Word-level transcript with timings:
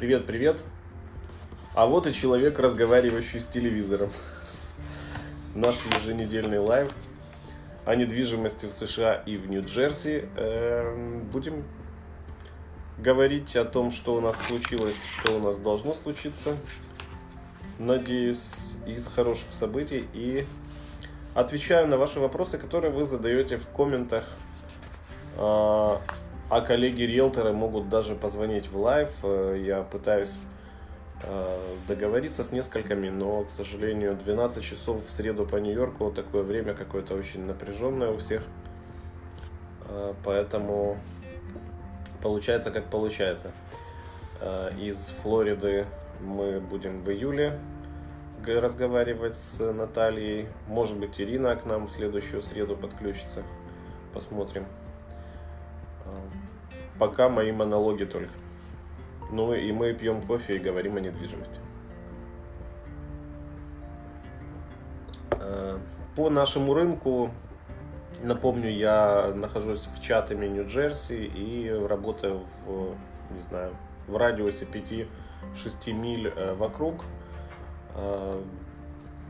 Привет, 0.00 0.24
привет. 0.24 0.64
А 1.74 1.84
вот 1.84 2.06
и 2.06 2.14
человек, 2.14 2.58
разговаривающий 2.58 3.38
с 3.38 3.46
телевизором. 3.46 4.08
Наш 5.54 5.76
еженедельный 5.84 6.58
лайв 6.58 6.90
о 7.84 7.94
недвижимости 7.96 8.64
в 8.64 8.72
США 8.72 9.12
и 9.26 9.36
в 9.36 9.50
Нью-Джерси. 9.50 10.24
Эм, 10.38 11.20
будем 11.24 11.64
говорить 12.96 13.54
о 13.56 13.66
том, 13.66 13.90
что 13.90 14.14
у 14.14 14.22
нас 14.22 14.38
случилось, 14.38 14.96
что 15.18 15.36
у 15.36 15.40
нас 15.40 15.58
должно 15.58 15.92
случиться. 15.92 16.56
Надеюсь, 17.78 18.52
из 18.86 19.06
хороших 19.06 19.52
событий. 19.52 20.06
И 20.14 20.46
отвечаю 21.34 21.86
на 21.88 21.98
ваши 21.98 22.20
вопросы, 22.20 22.56
которые 22.56 22.90
вы 22.90 23.04
задаете 23.04 23.58
в 23.58 23.68
комментах. 23.68 24.24
А, 26.50 26.62
коллеги-риэлторы 26.62 27.52
могут 27.52 27.88
даже 27.88 28.16
позвонить 28.16 28.66
в 28.72 28.76
лайв. 28.76 29.08
Э, 29.22 29.56
я 29.56 29.82
пытаюсь 29.82 30.36
э, 31.22 31.76
договориться 31.86 32.42
с 32.42 32.50
несколькими, 32.50 33.08
но, 33.08 33.44
к 33.44 33.52
сожалению, 33.52 34.16
12 34.16 34.64
часов 34.64 35.06
в 35.06 35.10
среду 35.10 35.46
по 35.46 35.56
Нью-Йорку, 35.56 36.10
такое 36.10 36.42
время 36.42 36.74
какое-то 36.74 37.14
очень 37.14 37.44
напряженное 37.44 38.10
у 38.10 38.18
всех. 38.18 38.42
Э, 39.88 40.12
поэтому 40.24 40.98
получается, 42.20 42.72
как 42.72 42.86
получается. 42.86 43.52
Из 44.78 45.10
Флориды 45.22 45.84
мы 46.20 46.60
будем 46.60 47.04
в 47.04 47.10
июле 47.10 47.60
разговаривать 48.44 49.36
с 49.36 49.60
Натальей. 49.72 50.48
Может 50.66 50.98
быть, 50.98 51.20
Ирина 51.20 51.54
к 51.54 51.66
нам 51.66 51.86
в 51.86 51.90
следующую 51.90 52.42
среду 52.42 52.74
подключится. 52.74 53.42
Посмотрим. 54.14 54.64
Пока 56.98 57.28
мои 57.28 57.52
монологи 57.52 58.04
только. 58.04 58.32
Ну 59.30 59.54
и 59.54 59.70
мы 59.72 59.92
пьем 59.94 60.22
кофе 60.22 60.56
и 60.56 60.58
говорим 60.58 60.96
о 60.96 61.00
недвижимости. 61.00 61.60
Э, 65.32 65.78
по 66.16 66.30
нашему 66.30 66.74
рынку, 66.74 67.30
напомню, 68.22 68.70
я 68.70 69.32
нахожусь 69.34 69.88
в 69.94 70.02
Чатами, 70.02 70.46
Нью-Джерси 70.46 71.24
и 71.24 71.70
работаю 71.70 72.42
в, 72.66 72.94
не 73.30 73.40
знаю, 73.48 73.74
в 74.06 74.16
радиусе 74.16 74.66
5-6 74.66 75.92
миль 75.92 76.32
э, 76.34 76.54
вокруг. 76.54 77.04
Э, 77.94 78.42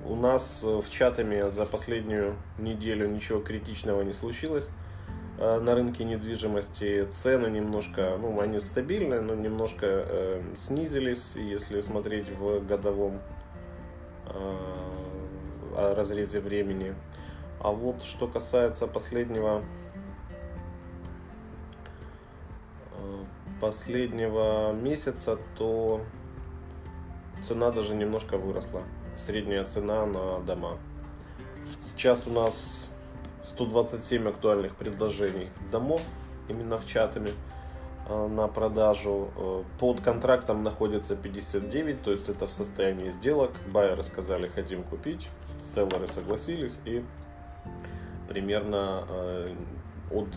у 0.06 0.16
нас 0.16 0.62
в 0.62 0.90
Чатами 0.90 1.50
за 1.50 1.66
последнюю 1.66 2.34
неделю 2.58 3.06
ничего 3.06 3.40
критичного 3.40 4.00
не 4.00 4.14
случилось. 4.14 4.70
Э, 5.38 5.58
на 5.60 5.74
рынке 5.74 6.04
недвижимости 6.04 7.06
цены 7.10 7.48
немножко, 7.48 8.16
ну, 8.20 8.40
они 8.40 8.60
стабильны, 8.60 9.20
но 9.20 9.34
немножко 9.34 9.86
э, 9.86 10.42
снизились, 10.56 11.34
если 11.36 11.80
смотреть 11.80 12.28
в 12.30 12.60
годовом 12.66 13.20
э, 14.26 14.56
разрезе 15.74 16.40
времени. 16.40 16.94
А 17.60 17.72
вот 17.72 18.02
что 18.02 18.26
касается 18.26 18.86
последнего 18.86 19.62
э, 22.92 23.24
последнего 23.60 24.72
месяца, 24.72 25.38
то 25.56 26.00
цена 27.42 27.70
даже 27.70 27.94
немножко 27.94 28.36
выросла. 28.36 28.82
Средняя 29.16 29.64
цена 29.64 30.06
на 30.06 30.38
дома. 30.40 30.78
Сейчас 31.82 32.26
у 32.26 32.30
нас 32.30 32.89
127 33.50 34.28
актуальных 34.28 34.76
предложений 34.76 35.50
домов 35.72 36.02
именно 36.48 36.78
в 36.78 36.86
чатами 36.86 37.30
э, 38.08 38.28
на 38.28 38.48
продажу. 38.48 39.30
Э, 39.36 39.62
под 39.78 40.00
контрактом 40.00 40.62
находится 40.62 41.16
59, 41.16 42.02
то 42.02 42.12
есть 42.12 42.28
это 42.28 42.46
в 42.46 42.50
состоянии 42.50 43.10
сделок. 43.10 43.50
Байеры 43.66 44.02
сказали, 44.02 44.48
хотим 44.48 44.82
купить, 44.84 45.28
селлеры 45.62 46.06
согласились 46.06 46.80
и 46.84 47.04
примерно 48.28 49.02
э, 49.08 49.54
от 50.12 50.28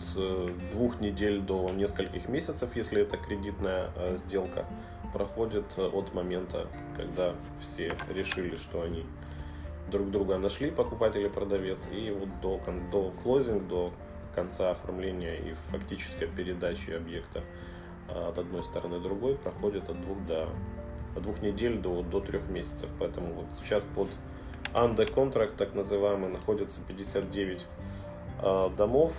двух 0.72 1.00
недель 1.00 1.40
до 1.40 1.68
нескольких 1.70 2.28
месяцев, 2.28 2.76
если 2.76 3.02
это 3.02 3.16
кредитная 3.16 3.90
сделка, 4.18 4.66
проходит 5.12 5.64
от 5.76 6.14
момента, 6.14 6.68
когда 6.96 7.34
все 7.60 7.96
решили, 8.08 8.54
что 8.54 8.82
они 8.82 9.04
друг 9.94 10.10
друга 10.10 10.38
нашли 10.38 10.72
покупатель 10.72 11.24
и 11.24 11.28
продавец, 11.28 11.88
и 11.92 12.10
вот 12.10 12.28
до, 12.40 12.60
до 12.90 13.12
клозинг, 13.22 13.68
до 13.68 13.92
конца 14.34 14.72
оформления 14.72 15.36
и 15.36 15.54
фактической 15.70 16.26
передачи 16.26 16.90
объекта 16.90 17.42
а, 18.08 18.30
от 18.30 18.38
одной 18.38 18.64
стороны 18.64 18.98
другой 18.98 19.36
проходит 19.36 19.88
от 19.88 20.00
двух 20.00 20.26
до 20.26 20.48
от 21.14 21.22
двух 21.22 21.40
недель 21.42 21.78
до, 21.78 22.02
до 22.02 22.18
трех 22.18 22.48
месяцев. 22.48 22.90
Поэтому 22.98 23.34
вот 23.34 23.46
сейчас 23.62 23.84
под 23.94 24.08
under 24.72 25.08
contract, 25.14 25.54
так 25.56 25.74
называемый, 25.74 26.28
находится 26.28 26.80
59 26.88 27.66
э, 28.42 28.70
домов. 28.76 29.12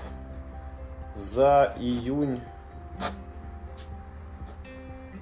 За 1.13 1.73
июнь 1.79 2.41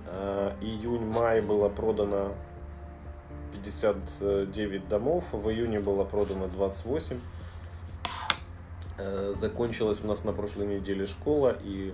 э, 0.08 0.52
июнь-май 0.62 1.42
было 1.42 1.70
продано 1.70 2.32
59 3.54 4.88
домов, 4.88 5.26
в 5.32 5.50
июне 5.50 5.80
было 5.80 6.04
продано 6.04 6.48
28. 6.48 7.20
Э, 8.98 9.34
закончилась 9.36 10.00
у 10.04 10.08
нас 10.08 10.24
на 10.24 10.34
прошлой 10.34 10.68
неделе 10.68 11.06
школа 11.06 11.56
и, 11.64 11.94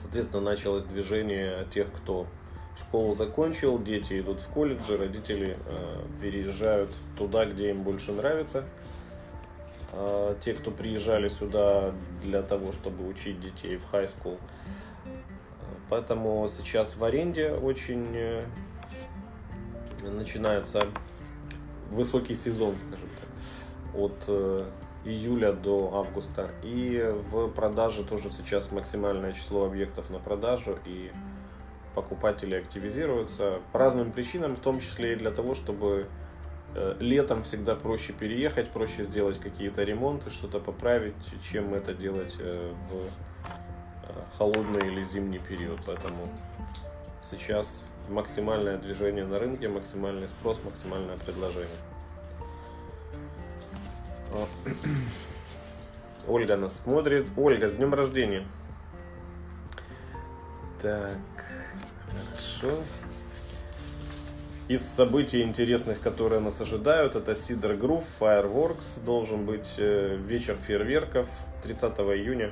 соответственно, 0.00 0.42
началось 0.42 0.84
движение 0.84 1.66
тех, 1.70 1.86
кто 1.92 2.26
школу 2.78 3.14
закончил, 3.14 3.78
дети 3.78 4.20
идут 4.20 4.40
в 4.40 4.48
колледжи, 4.48 4.96
родители 4.96 5.58
э, 5.66 6.02
переезжают 6.20 6.90
туда, 7.16 7.44
где 7.44 7.70
им 7.70 7.82
больше 7.82 8.12
нравится. 8.12 8.64
Э, 9.92 10.34
те, 10.40 10.54
кто 10.54 10.70
приезжали 10.70 11.28
сюда 11.28 11.92
для 12.22 12.42
того, 12.42 12.72
чтобы 12.72 13.08
учить 13.08 13.40
детей 13.40 13.76
в 13.76 13.84
high 13.92 14.08
school. 14.08 14.38
Поэтому 15.88 16.48
сейчас 16.48 16.96
в 16.96 17.04
аренде 17.04 17.52
очень 17.52 18.44
начинается 20.10 20.86
высокий 21.90 22.34
сезон, 22.34 22.76
скажем 22.78 23.08
так, 23.20 24.00
от 24.00 24.24
э, 24.28 24.70
июля 25.04 25.52
до 25.52 25.94
августа. 25.94 26.50
И 26.62 27.14
в 27.30 27.48
продаже 27.48 28.04
тоже 28.04 28.30
сейчас 28.30 28.72
максимальное 28.72 29.32
число 29.32 29.64
объектов 29.64 30.10
на 30.10 30.18
продажу, 30.18 30.78
и 30.84 31.10
покупатели 31.94 32.54
активизируются 32.54 33.60
по 33.72 33.78
разным 33.78 34.12
причинам, 34.12 34.56
в 34.56 34.60
том 34.60 34.80
числе 34.80 35.14
и 35.14 35.16
для 35.16 35.30
того, 35.30 35.54
чтобы 35.54 36.06
э, 36.74 36.96
летом 37.00 37.42
всегда 37.42 37.74
проще 37.74 38.12
переехать, 38.12 38.70
проще 38.70 39.04
сделать 39.04 39.38
какие-то 39.38 39.82
ремонты, 39.82 40.30
что-то 40.30 40.60
поправить, 40.60 41.14
чем 41.50 41.72
это 41.72 41.94
делать 41.94 42.36
э, 42.38 42.72
в 42.90 44.36
холодный 44.36 44.88
или 44.88 45.04
зимний 45.04 45.38
период. 45.38 45.80
Поэтому 45.86 46.28
сейчас 47.22 47.86
максимальное 48.08 48.76
движение 48.76 49.24
на 49.24 49.38
рынке, 49.38 49.68
максимальный 49.68 50.28
спрос, 50.28 50.60
максимальное 50.64 51.16
предложение. 51.18 51.68
Ольга 56.28 56.56
нас 56.56 56.76
смотрит. 56.76 57.28
Ольга, 57.36 57.68
с 57.68 57.72
днем 57.72 57.94
рождения. 57.94 58.44
Так, 60.82 61.18
хорошо. 62.10 62.82
Из 64.68 64.82
событий 64.82 65.42
интересных, 65.42 66.00
которые 66.00 66.40
нас 66.40 66.60
ожидают, 66.60 67.14
это 67.14 67.32
Cedar 67.32 67.78
Groove, 67.78 68.04
Fireworks, 68.20 69.04
должен 69.04 69.46
быть 69.46 69.74
э, 69.78 70.16
вечер 70.16 70.56
фейерверков 70.56 71.28
30 71.62 71.92
июня 72.00 72.50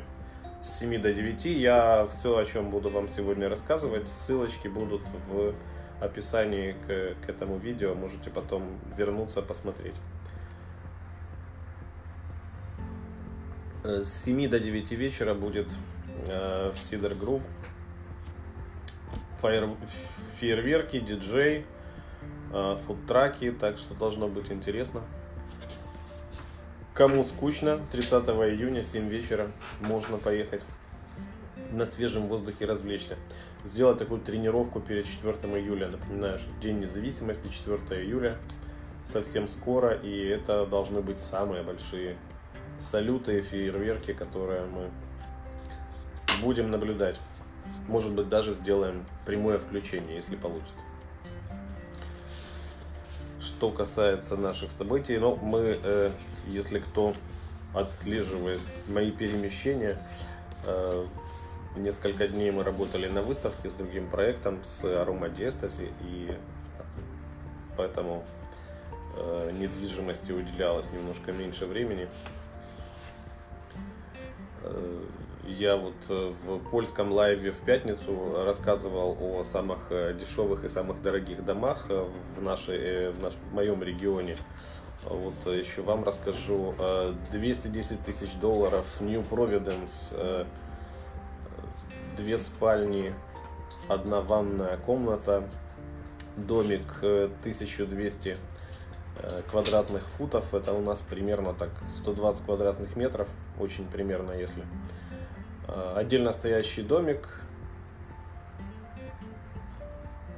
с 0.65 0.79
7 0.79 1.01
до 1.01 1.13
9. 1.13 1.45
Я 1.45 2.07
все, 2.07 2.39
о 2.39 2.45
чем 2.45 2.71
буду 2.71 2.89
вам 2.89 3.09
сегодня 3.09 3.49
рассказывать, 3.49 4.09
ссылочки 4.09 4.67
будут 4.67 5.03
в 5.29 5.55
описании 6.01 6.73
к, 6.73 7.27
к 7.27 7.29
этому 7.29 7.59
видео. 7.59 7.95
Можете 7.95 8.31
потом 8.31 8.81
вернуться, 8.97 9.43
посмотреть. 9.43 9.95
С 13.85 14.25
7 14.25 14.49
до 14.49 14.59
9 14.59 14.93
вечера 14.93 15.35
будет 15.35 15.71
э, 16.29 16.73
в 16.75 16.81
Сидер 16.81 17.15
Грув 17.15 17.43
фейер, 19.43 19.69
фейерверки, 20.37 21.01
диджей, 21.01 21.67
э, 22.53 22.77
фудтраки, 22.87 23.53
так 23.53 23.77
что 23.77 23.95
должно 23.95 24.29
быть 24.29 24.51
интересно. 24.51 25.03
Кому 26.95 27.25
скучно, 27.25 27.81
30 27.91 28.13
июня, 28.13 28.85
7 28.85 29.09
вечера, 29.09 29.51
можно 29.81 30.17
поехать 30.17 30.63
на 31.73 31.87
свежем 31.87 32.29
воздухе 32.29 32.67
развлечься. 32.67 33.17
Сделать 33.65 33.99
такую 33.99 34.21
тренировку 34.21 34.79
перед 34.79 35.05
4 35.05 35.33
июля. 35.61 35.89
Напоминаю, 35.89 36.39
что 36.39 36.49
День 36.63 36.79
независимости, 36.79 37.49
4 37.49 38.01
июля, 38.01 38.39
совсем 39.13 39.49
скоро, 39.49 39.93
и 39.93 40.25
это 40.25 40.67
должны 40.67 41.01
быть 41.01 41.19
самые 41.19 41.65
большие 41.65 42.17
салюты 42.79 43.41
и 43.41 43.43
фейерверки, 43.43 44.13
которые 44.13 44.65
мы 44.67 44.89
будем 46.43 46.71
наблюдать. 46.71 47.19
Может 47.89 48.13
быть, 48.13 48.29
даже 48.29 48.55
сделаем 48.55 49.05
прямое 49.27 49.59
включение, 49.59 50.15
если 50.15 50.37
получится. 50.37 50.85
Что 53.57 53.71
касается 53.71 54.37
наших 54.37 54.71
событий, 54.73 55.17
ну, 55.17 55.37
мы, 55.37 55.79
э, 55.81 56.11
если 56.49 56.81
кто 56.81 57.15
отслеживает 57.73 58.61
мои 58.89 59.13
перемещения, 59.13 59.97
э, 60.67 61.07
несколько 61.77 62.27
дней 62.27 62.51
мы 62.51 62.65
работали 62.65 63.07
на 63.07 63.23
выставке 63.23 63.71
с 63.71 63.75
другим 63.75 64.09
проектом, 64.09 64.59
с 64.65 64.83
Diastasi, 64.83 65.93
и 66.03 66.37
поэтому 67.77 68.25
э, 69.17 69.53
недвижимости 69.55 70.33
уделялось 70.33 70.91
немножко 70.93 71.33
меньше 71.33 71.67
времени. 71.67 72.09
Э, 74.63 75.05
я 75.47 75.77
вот 75.77 75.95
э, 76.09 76.33
в 76.45 76.59
польском 76.71 77.13
лайве 77.13 77.51
в 77.51 77.59
пятницу 77.59 78.45
рассказывал 78.45 79.17
о 79.21 79.45
самых 79.45 79.91
э, 79.91 80.15
дешевых 80.19 80.65
и 80.65 80.69
самых 80.69 81.03
дорогих 81.03 81.45
домах 81.45 81.87
в, 81.89 82.43
нашей, 82.43 83.11
в, 83.11 83.23
наш, 83.23 83.35
в 83.35 83.55
моем 83.55 83.83
регионе. 83.83 84.37
Вот 85.05 85.47
еще 85.47 85.83
вам 85.83 86.03
расскажу. 86.05 86.75
210 87.31 88.03
тысяч 88.05 88.33
долларов 88.41 88.87
New 89.01 89.21
Providence, 89.21 90.47
две 92.17 92.39
спальни, 92.39 93.13
одна 93.87 94.23
ванная 94.23 94.79
комната, 94.79 95.45
домик 96.39 97.03
1200 97.03 98.39
квадратных 99.51 100.05
футов. 100.17 100.55
Это 100.55 100.73
у 100.73 100.81
нас 100.81 101.01
примерно 101.01 101.53
так 101.53 101.69
120 101.93 102.43
квадратных 102.47 102.97
метров, 102.97 103.29
очень 103.61 103.87
примерно, 103.87 104.33
если. 104.33 104.65
Э, 105.69 105.95
отдельно 105.97 106.33
стоящий 106.33 106.83
домик 106.83 107.29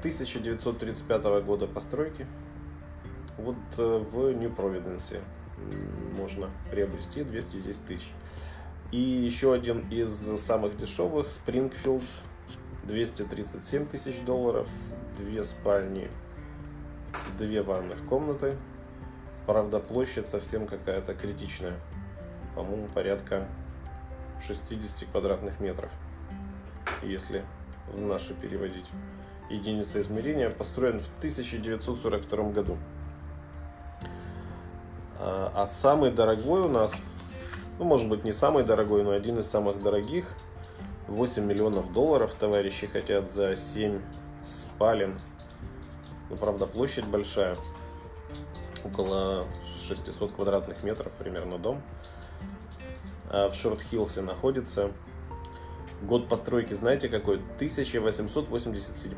1935 0.00 1.23
года 1.44 1.67
постройки. 1.67 2.26
Вот 3.38 3.56
э, 3.78 4.05
в 4.11 4.32
Нью-Провиденсе 4.32 5.20
можно 6.17 6.50
приобрести 6.70 7.25
210 7.25 7.87
тысяч. 7.87 8.08
И 8.93 9.00
еще 9.00 9.52
один 9.52 9.81
из 9.90 10.11
самых 10.40 10.76
дешевых, 10.76 11.32
Спрингфилд, 11.32 12.05
237 12.84 13.87
тысяч 13.87 14.20
долларов, 14.25 14.69
две 15.19 15.43
спальни, 15.43 16.08
две 17.38 17.62
ванных 17.62 17.99
комнаты. 18.08 18.56
Правда, 19.46 19.81
площадь 19.81 20.26
совсем 20.26 20.67
какая-то 20.67 21.14
критичная. 21.14 21.75
По-моему, 22.55 22.87
порядка 22.94 23.49
60 24.43 25.09
квадратных 25.11 25.61
метров, 25.61 25.91
если 27.03 27.44
в 27.93 28.00
наши 28.00 28.35
переводить. 28.35 28.87
Единица 29.49 30.00
измерения 30.00 30.50
построен 30.50 31.00
в 31.00 31.09
1942 31.19 32.50
году. 32.50 32.77
А, 35.19 35.53
а 35.55 35.67
самый 35.67 36.11
дорогой 36.11 36.62
у 36.62 36.69
нас, 36.69 36.94
ну 37.79 37.85
может 37.85 38.09
быть 38.09 38.25
не 38.25 38.33
самый 38.33 38.65
дорогой, 38.65 39.05
но 39.05 39.12
один 39.12 39.38
из 39.38 39.47
самых 39.47 39.83
дорогих, 39.83 40.35
8 41.09 41.44
миллионов 41.44 41.93
долларов 41.93 42.35
товарищи 42.35 42.87
хотят 42.87 43.31
за 43.31 43.56
7 43.56 44.00
спален. 44.44 45.19
Ну 46.29 46.37
правда 46.37 46.67
площадь 46.67 47.06
большая, 47.06 47.56
около 48.85 49.47
600 49.87 50.33
квадратных 50.33 50.83
метров 50.83 51.12
примерно 51.12 51.59
дом. 51.59 51.83
Э, 53.37 53.49
в 53.50 53.55
Шорт-Хиллсе 53.55 54.23
находится. 54.23 54.91
Год 56.03 56.29
постройки 56.29 56.73
знаете 56.75 57.09
какой? 57.09 57.37
1887. 57.37 59.12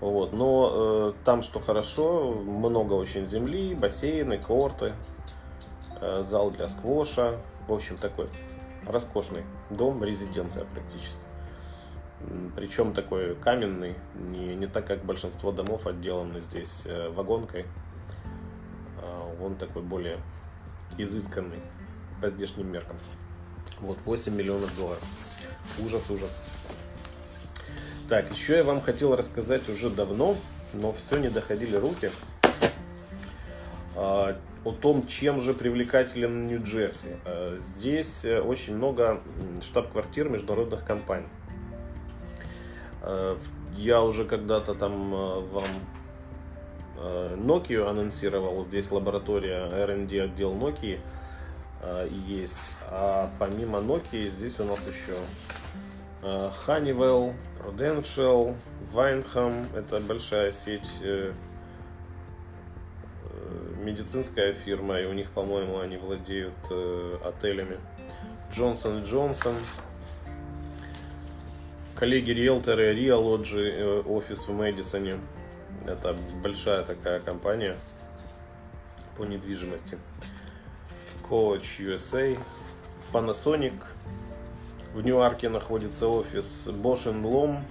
Вот, 0.00 0.32
но 0.32 0.72
э, 0.74 1.12
там 1.24 1.42
что 1.42 1.60
хорошо, 1.60 2.32
много 2.32 2.94
очень 2.94 3.26
земли, 3.26 3.74
бассейны, 3.74 4.38
корты, 4.38 4.92
э, 6.00 6.22
зал 6.24 6.50
для 6.50 6.68
сквоша, 6.68 7.38
в 7.68 7.72
общем 7.72 7.96
такой 7.96 8.28
роскошный 8.86 9.44
дом, 9.70 10.02
резиденция 10.04 10.64
практически. 10.66 11.16
Причем 12.56 12.92
такой 12.92 13.34
каменный, 13.36 13.94
не, 14.14 14.54
не 14.54 14.66
так 14.66 14.86
как 14.86 15.04
большинство 15.04 15.52
домов 15.52 15.86
отделаны 15.86 16.40
здесь 16.40 16.84
э, 16.86 17.08
вагонкой. 17.08 17.66
А 19.00 19.34
он 19.42 19.54
такой 19.56 19.82
более 19.82 20.18
изысканный 20.98 21.60
по 22.20 22.28
здешним 22.28 22.70
меркам. 22.70 22.96
Вот 23.80 23.98
8 24.04 24.34
миллионов 24.34 24.76
долларов. 24.76 25.02
Ужас, 25.84 26.10
ужас. 26.10 26.40
Так, 28.08 28.30
еще 28.30 28.56
я 28.56 28.64
вам 28.64 28.80
хотел 28.80 29.16
рассказать 29.16 29.68
уже 29.68 29.90
давно, 29.90 30.36
но 30.72 30.92
все 30.92 31.18
не 31.18 31.28
доходили 31.28 31.76
руки. 31.76 32.10
А, 33.96 34.36
о 34.64 34.72
том, 34.72 35.06
чем 35.06 35.40
же 35.40 35.54
привлекателен 35.54 36.46
Нью-Джерси. 36.46 37.16
А, 37.24 37.58
здесь 37.58 38.24
э, 38.24 38.40
очень 38.40 38.76
много 38.76 39.20
штаб-квартир 39.62 40.28
международных 40.28 40.84
компаний. 40.84 41.28
А, 43.02 43.38
я 43.76 44.02
уже 44.02 44.24
когда-то 44.24 44.74
там 44.74 45.10
вам 45.10 45.64
Э, 45.64 46.03
Nokia 47.36 47.88
анонсировал, 47.88 48.64
здесь 48.64 48.90
лаборатория 48.90 49.68
R&D 49.84 50.22
отдел 50.22 50.54
Nokia 50.54 51.00
э, 51.82 52.08
есть. 52.26 52.70
А 52.90 53.30
помимо 53.38 53.78
Nokia 53.80 54.30
здесь 54.30 54.58
у 54.60 54.64
нас 54.64 54.80
еще 54.86 55.16
э, 56.22 56.50
Honeywell, 56.66 57.34
Prudential, 57.58 58.54
Vineham, 58.92 59.66
это 59.76 60.00
большая 60.00 60.52
сеть 60.52 60.88
медицинская 63.82 64.54
фирма, 64.54 64.98
и 65.00 65.04
у 65.04 65.12
них, 65.12 65.30
по-моему, 65.30 65.78
они 65.78 65.98
владеют 65.98 66.54
отелями. 67.22 67.78
Johnson 68.50 69.04
Johnson, 69.04 69.54
коллеги 71.94 72.30
риэлторы 72.30 72.94
Realogy 72.94 74.02
офис 74.08 74.48
в 74.48 74.52
Мэдисоне. 74.52 75.18
Это 75.86 76.16
большая 76.42 76.82
такая 76.82 77.20
компания 77.20 77.76
по 79.16 79.24
недвижимости. 79.24 79.98
Coach 81.28 81.80
USA, 81.80 82.38
Panasonic. 83.12 83.74
В 84.94 85.02
Ньюарке 85.02 85.48
находится 85.48 86.08
офис 86.08 86.68
Bosch 86.68 87.06
Lom, 87.06 87.62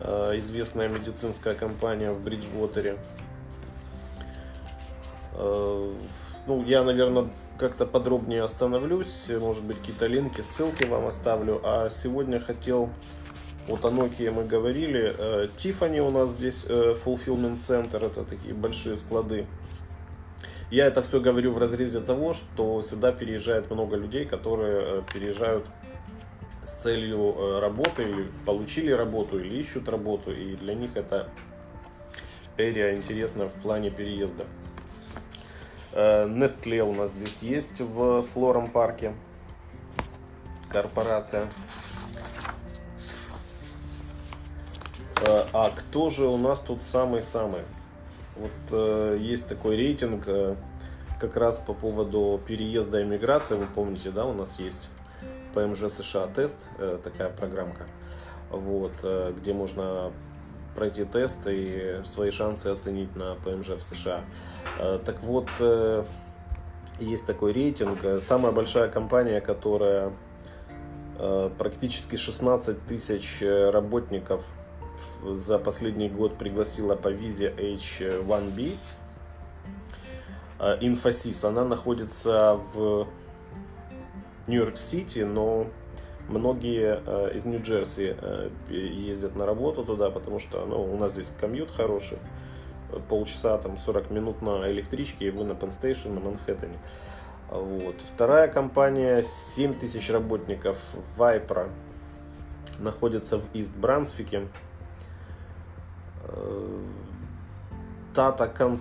э, 0.00 0.32
известная 0.38 0.88
медицинская 0.88 1.54
компания 1.54 2.10
в 2.10 2.20
Бриджвотере. 2.20 2.96
Э, 5.34 5.94
ну, 6.46 6.64
я, 6.64 6.82
наверное, 6.82 7.28
как-то 7.58 7.86
подробнее 7.86 8.42
остановлюсь. 8.42 9.28
Может 9.28 9.62
быть, 9.64 9.78
какие-то 9.78 10.06
линки, 10.06 10.40
ссылки 10.40 10.84
вам 10.84 11.06
оставлю. 11.06 11.60
А 11.64 11.88
сегодня 11.88 12.40
хотел 12.40 12.90
вот 13.66 13.84
о 13.84 13.88
Nokia 13.88 14.30
мы 14.30 14.44
говорили. 14.44 15.14
Э, 15.16 15.48
Tiffany 15.56 16.00
у 16.00 16.10
нас 16.10 16.30
здесь 16.30 16.64
э, 16.68 16.94
Fulfillment 17.04 17.58
Center, 17.58 18.06
это 18.06 18.24
такие 18.24 18.54
большие 18.54 18.96
склады. 18.96 19.46
Я 20.70 20.86
это 20.86 21.02
все 21.02 21.20
говорю 21.20 21.52
в 21.52 21.58
разрезе 21.58 22.00
того, 22.00 22.34
что 22.34 22.82
сюда 22.82 23.12
переезжает 23.12 23.70
много 23.70 23.96
людей, 23.96 24.24
которые 24.24 24.82
э, 24.82 25.02
переезжают 25.12 25.66
с 26.62 26.82
целью 26.82 27.60
работы, 27.60 28.04
или 28.04 28.26
получили 28.46 28.90
работу, 28.90 29.38
или 29.38 29.58
ищут 29.58 29.86
работу, 29.88 30.32
и 30.32 30.56
для 30.56 30.74
них 30.74 30.96
это 30.96 31.28
area 32.56 32.94
интересна 32.96 33.48
в 33.48 33.52
плане 33.54 33.90
переезда. 33.90 34.44
Nestle 35.92 36.80
у 36.80 36.94
нас 36.94 37.10
здесь 37.10 37.38
есть 37.42 37.80
в 37.80 38.22
Флором 38.32 38.70
парке, 38.70 39.12
корпорация. 40.70 41.48
А 45.52 45.70
кто 45.70 46.10
же 46.10 46.26
у 46.26 46.36
нас 46.36 46.60
тут 46.60 46.82
самый-самый? 46.82 47.62
Вот 48.36 48.50
э, 48.72 49.18
есть 49.20 49.46
такой 49.46 49.76
рейтинг 49.76 50.24
э, 50.26 50.56
как 51.20 51.36
раз 51.36 51.58
по 51.58 51.72
поводу 51.72 52.40
переезда 52.46 53.00
и 53.00 53.04
миграции. 53.04 53.54
Вы 53.54 53.66
помните, 53.72 54.10
да, 54.10 54.26
у 54.26 54.32
нас 54.32 54.58
есть 54.58 54.88
ПМЖ 55.54 55.90
США 55.90 56.26
тест, 56.26 56.56
э, 56.78 56.98
такая 57.02 57.30
программка, 57.30 57.84
вот, 58.50 58.92
э, 59.04 59.32
где 59.36 59.52
можно 59.52 60.10
пройти 60.74 61.04
тест 61.04 61.38
и 61.46 62.00
свои 62.04 62.30
шансы 62.30 62.66
оценить 62.68 63.14
на 63.16 63.36
ПМЖ 63.36 63.70
в 63.70 63.82
США. 63.82 64.22
Э, 64.78 64.98
так 65.04 65.22
вот, 65.22 65.48
э, 65.60 66.04
есть 66.98 67.26
такой 67.26 67.52
рейтинг. 67.52 67.98
Самая 68.20 68.52
большая 68.52 68.88
компания, 68.88 69.40
которая 69.40 70.12
э, 71.18 71.50
практически 71.56 72.16
16 72.16 72.86
тысяч 72.86 73.42
работников 73.42 74.44
за 75.24 75.58
последний 75.58 76.08
год 76.08 76.36
пригласила 76.38 76.96
по 76.96 77.08
визе 77.08 77.52
H1B. 77.56 78.76
Инфосис, 80.80 81.44
она 81.44 81.64
находится 81.64 82.58
в 82.74 83.06
Нью-Йорк-Сити, 84.46 85.20
но 85.20 85.66
Многие 86.28 87.02
э, 87.04 87.36
из 87.36 87.44
Нью-Джерси 87.44 88.16
э, 88.18 88.50
ездят 88.70 89.36
на 89.36 89.44
работу 89.44 89.84
туда, 89.84 90.10
потому 90.10 90.38
что 90.38 90.64
ну, 90.64 90.82
у 90.82 90.96
нас 90.96 91.12
здесь 91.12 91.30
комьют 91.38 91.70
хороший. 91.70 92.18
Полчаса, 93.08 93.58
там 93.58 93.76
40 93.76 94.10
минут 94.10 94.40
на 94.40 94.70
электричке, 94.70 95.26
и 95.26 95.30
вы 95.30 95.44
на 95.44 95.52
Penn 95.52 96.08
на 96.08 96.20
Манхэттене. 96.20 96.78
Вот. 97.50 97.96
Вторая 98.14 98.48
компания, 98.48 99.20
7 99.22 99.74
тысяч 99.74 100.10
работников, 100.10 100.78
Вайпра, 101.16 101.68
находится 102.78 103.38
в 103.38 103.44
Ист-Брансвике. 103.52 104.48
Tata 108.14 108.78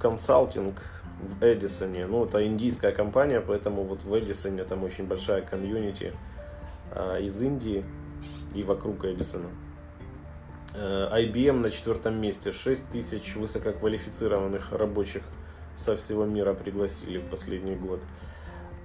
Consulting 0.00 0.74
в 1.20 1.42
Эдисоне. 1.42 2.06
Ну, 2.06 2.24
это 2.24 2.44
индийская 2.44 2.92
компания, 2.92 3.40
поэтому 3.40 3.84
вот 3.84 4.02
в 4.02 4.18
Эдисоне 4.18 4.64
там 4.64 4.82
очень 4.82 5.06
большая 5.06 5.42
комьюнити 5.42 6.12
а, 6.90 7.18
из 7.18 7.40
Индии 7.40 7.84
и 8.54 8.62
вокруг 8.62 9.04
Эдисона. 9.04 9.48
Э, 10.74 11.08
IBM 11.12 11.60
на 11.60 11.70
четвертом 11.70 12.20
месте. 12.20 12.50
6 12.50 12.88
тысяч 12.88 13.36
высококвалифицированных 13.36 14.72
рабочих 14.72 15.22
со 15.76 15.96
всего 15.96 16.24
мира 16.24 16.54
пригласили 16.54 17.18
в 17.18 17.26
последний 17.26 17.76
год. 17.76 18.00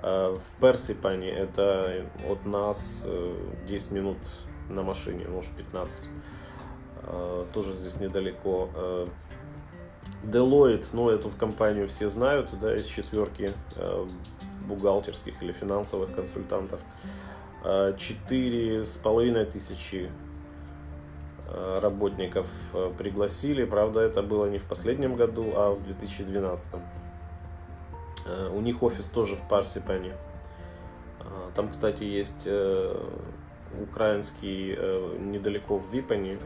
В 0.01 0.41
Персипане 0.61 1.29
это 1.31 2.05
от 2.29 2.45
нас 2.45 3.03
10 3.67 3.91
э, 3.91 3.95
минут 3.95 4.17
на 4.69 4.83
машине, 4.83 5.27
может 5.27 5.51
15. 5.51 6.03
А, 7.07 7.45
тоже 7.53 7.73
здесь 7.73 7.95
недалеко. 7.95 8.69
Э, 8.75 9.07
Deloitte, 10.23 10.87
ну 10.93 11.09
эту 11.09 11.29
в 11.29 11.37
компанию 11.37 11.87
все 11.87 12.09
знают, 12.09 12.49
да, 12.59 12.75
из 12.75 12.85
четверки 12.85 13.51
э, 13.75 14.07
бухгалтерских 14.67 15.41
или 15.41 15.51
финансовых 15.51 16.13
консультантов. 16.13 16.81
Э, 17.63 17.95
четыре 17.97 18.83
с 18.83 18.97
половиной 18.97 19.45
тысячи 19.45 20.09
э, 21.47 21.79
работников 21.81 22.47
пригласили. 22.97 23.63
Правда, 23.63 24.01
это 24.01 24.21
было 24.21 24.47
не 24.47 24.57
в 24.57 24.65
последнем 24.65 25.15
году, 25.15 25.45
а 25.55 25.71
в 25.71 25.83
2012. 25.83 26.73
У 28.51 28.59
них 28.59 28.83
офис 28.83 29.07
тоже 29.07 29.37
в 29.37 29.47
Парсипане. 29.47 30.11
Там, 31.55 31.69
кстати, 31.69 32.03
есть 32.03 32.45
украинский, 33.81 34.75
недалеко 35.19 35.77
в 35.77 35.93
Випане, 35.93 36.37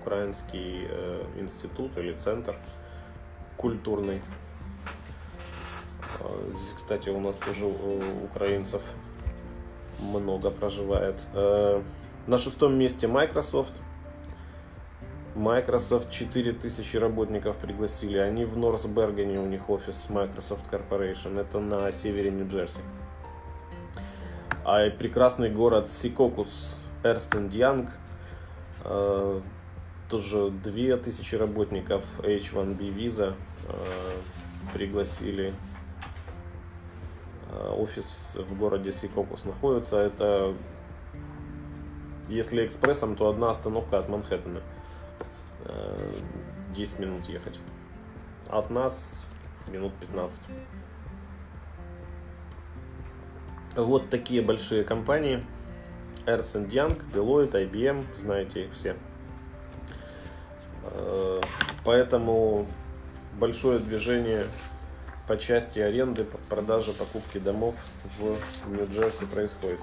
украинский 0.00 0.88
институт 1.38 1.96
или 1.98 2.12
центр– 2.12 2.56
культурный. 3.60 4.22
Здесь, 6.48 6.72
кстати, 6.74 7.10
у 7.10 7.20
нас 7.20 7.36
тоже 7.36 7.66
украинцев 8.24 8.80
много 9.98 10.50
проживает. 10.50 11.26
Э, 11.34 11.82
на 12.26 12.38
шестом 12.38 12.78
месте 12.78 13.06
Microsoft. 13.06 13.82
Microsoft 15.34 16.10
4000 16.10 16.96
работников 16.96 17.56
пригласили. 17.56 18.16
Они 18.16 18.46
в 18.46 18.56
Норсбергене, 18.56 19.38
у 19.40 19.46
них 19.46 19.68
офис 19.68 20.06
Microsoft 20.08 20.72
Corporation. 20.72 21.38
Это 21.38 21.60
на 21.60 21.92
севере 21.92 22.30
Нью-Джерси. 22.30 22.80
А 24.64 24.90
прекрасный 24.90 25.50
город 25.50 25.88
Сикокус, 25.88 26.76
Эрстен 27.02 27.48
Янг 27.48 27.90
тоже 30.10 30.50
2000 30.50 31.36
работников 31.36 32.04
H1B 32.18 32.90
виза 32.90 33.34
э, 33.68 33.74
пригласили. 34.74 35.54
Э, 37.52 37.74
офис 37.78 38.36
в 38.36 38.58
городе 38.58 38.92
Сикокус 38.92 39.44
находится. 39.44 39.96
Это, 39.96 40.54
если 42.28 42.66
экспрессом, 42.66 43.14
то 43.14 43.28
одна 43.30 43.50
остановка 43.50 43.98
от 43.98 44.08
Манхэттена. 44.08 44.60
10 46.74 46.98
э, 46.98 47.02
минут 47.02 47.24
ехать. 47.26 47.60
От 48.48 48.68
нас 48.70 49.22
минут 49.68 49.92
15. 50.00 50.42
Вот 53.76 54.10
такие 54.10 54.42
большие 54.42 54.84
компании. 54.84 55.44
Ernst 56.26 56.68
Young, 56.70 57.00
Deloitte, 57.12 57.70
IBM, 57.70 58.04
знаете 58.14 58.64
их 58.64 58.72
все. 58.72 58.96
Э, 60.84 61.40
поэтому 61.84 62.66
большое 63.38 63.78
движение 63.78 64.46
по 65.28 65.36
части 65.36 65.78
аренды, 65.78 66.26
продажи, 66.48 66.92
покупки 66.92 67.38
домов 67.38 67.76
в 68.18 68.36
Нью-Джерси 68.68 69.26
происходит. 69.26 69.80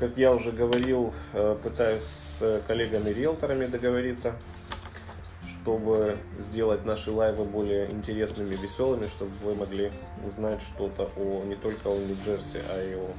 Как 0.00 0.16
я 0.16 0.32
уже 0.32 0.52
говорил, 0.52 1.14
э, 1.32 1.56
пытаюсь 1.62 2.02
с 2.02 2.62
коллегами-риэлторами 2.66 3.66
договориться, 3.66 4.34
чтобы 5.68 6.16
сделать 6.38 6.86
наши 6.86 7.10
лайвы 7.10 7.44
более 7.44 7.90
интересными, 7.90 8.54
веселыми, 8.54 9.04
чтобы 9.04 9.32
вы 9.42 9.54
могли 9.54 9.92
узнать 10.26 10.62
что-то 10.62 11.10
о 11.14 11.44
не 11.44 11.56
только 11.56 11.88
о 11.88 11.94
Нью-Джерси, 11.94 12.60
а 12.70 12.82
и 12.82 12.94
о, 12.94 13.12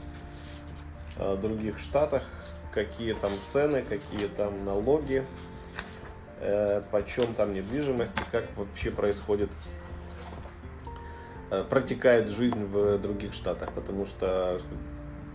о 1.19 1.37
других 1.37 1.77
штатах, 1.77 2.23
какие 2.73 3.13
там 3.13 3.29
цены, 3.45 3.83
какие 3.87 4.27
там 4.29 4.65
налоги, 4.65 5.23
э, 6.39 6.81
почем 6.89 7.35
там 7.35 7.53
недвижимость 7.53 8.17
как 8.31 8.45
вообще 8.55 8.89
происходит, 8.89 9.51
э, 11.51 11.63
протекает 11.69 12.29
жизнь 12.29 12.65
в 12.65 12.97
других 12.97 13.35
штатах, 13.35 13.73
потому 13.73 14.07
что 14.07 14.59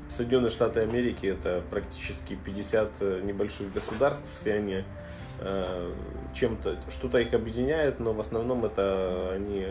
Соединенные 0.09 0.51
Штаты 0.51 0.81
Америки 0.81 1.27
это 1.27 1.63
практически 1.71 2.37
50 2.45 2.91
э, 3.03 3.21
небольших 3.23 3.73
государств, 3.73 4.29
все 4.37 4.55
они 4.55 4.85
чем-то, 6.35 6.79
что-то 6.91 7.19
их 7.19 7.35
объединяет, 7.35 8.01
но 8.01 8.13
в 8.13 8.21
основном 8.21 8.65
это 8.65 9.33
они 9.33 9.69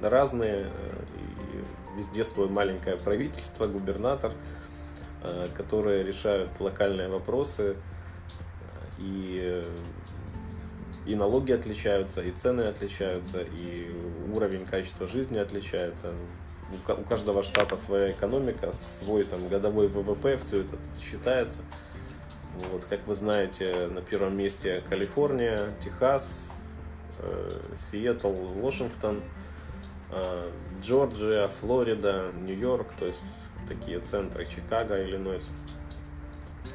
разные, 0.00 0.66
и 0.66 1.98
везде 1.98 2.24
свое 2.24 2.48
маленькое 2.48 2.96
правительство, 2.96 3.66
губернатор, 3.66 4.32
которые 5.54 6.04
решают 6.04 6.60
локальные 6.60 7.08
вопросы, 7.08 7.76
и 8.98 9.64
и 11.06 11.14
налоги 11.14 11.52
отличаются, 11.52 12.20
и 12.20 12.30
цены 12.30 12.62
отличаются, 12.62 13.40
и 13.40 13.90
уровень 14.32 14.66
качества 14.66 15.06
жизни 15.06 15.38
отличается. 15.38 16.12
У 16.88 17.02
каждого 17.02 17.42
штата 17.42 17.76
своя 17.76 18.12
экономика, 18.12 18.72
свой 18.72 19.24
там 19.24 19.48
годовой 19.48 19.88
ВВП, 19.88 20.36
все 20.36 20.60
это 20.60 20.76
считается. 21.00 21.60
Вот, 22.68 22.84
как 22.84 23.06
вы 23.06 23.16
знаете, 23.16 23.88
на 23.88 24.02
первом 24.02 24.36
месте 24.36 24.82
Калифорния, 24.88 25.74
Техас, 25.82 26.54
э, 27.18 27.50
Сиэтл, 27.76 28.32
Вашингтон, 28.60 29.22
э, 30.10 30.50
Джорджия, 30.82 31.48
Флорида, 31.48 32.32
Нью-Йорк, 32.42 32.88
то 32.98 33.06
есть 33.06 33.24
такие 33.68 34.00
центры, 34.00 34.46
Чикаго, 34.46 35.02
Иллинойс. 35.02 35.46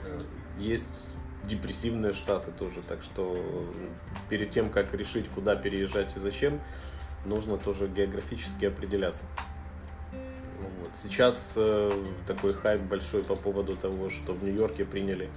Э, 0.05 0.19
есть 0.57 1.09
депрессивные 1.43 2.13
штаты 2.13 2.51
тоже. 2.51 2.81
Так 2.87 3.03
что 3.03 3.37
перед 4.29 4.49
тем, 4.49 4.69
как 4.69 4.93
решить, 4.93 5.29
куда 5.29 5.55
переезжать 5.55 6.15
и 6.17 6.19
зачем, 6.19 6.59
нужно 7.25 7.57
тоже 7.57 7.87
географически 7.87 8.65
определяться. 8.65 9.25
Вот. 10.11 10.91
Сейчас 10.95 11.53
э, 11.57 11.91
такой 12.27 12.53
хайп 12.53 12.81
большой 12.81 13.23
по 13.23 13.35
поводу 13.35 13.75
того, 13.75 14.09
что 14.09 14.33
в 14.33 14.43
Нью-Йорке 14.43 14.85
приняли 14.85 15.29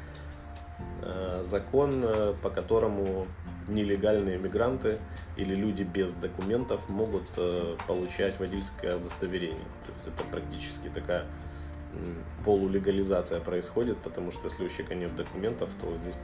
закон, 1.44 2.02
э, 2.04 2.34
по 2.42 2.50
которому 2.50 3.26
нелегальные 3.68 4.38
мигранты 4.38 4.98
или 5.36 5.54
люди 5.54 5.82
без 5.82 6.12
документов 6.14 6.88
могут 6.88 7.28
э, 7.36 7.76
получать 7.86 8.38
водительское 8.38 8.96
удостоверение. 8.96 9.66
То 9.86 9.92
есть 9.92 10.08
это 10.08 10.24
практически 10.30 10.88
такая 10.88 11.26
полулегализация 12.44 13.40
происходит, 13.40 13.96
потому 13.98 14.30
что 14.30 14.48
если 14.48 14.64
у 14.64 14.68
человека 14.68 14.94
нет 14.94 15.16
документов, 15.16 15.70
то 15.80 15.96
здесь 15.98 16.18